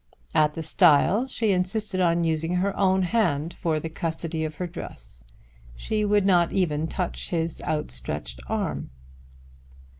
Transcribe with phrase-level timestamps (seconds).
[0.33, 4.65] At the stile she insisted on using her own hand for the custody of her
[4.65, 5.23] dress.
[5.75, 8.89] She would not even touch his outstretched arm.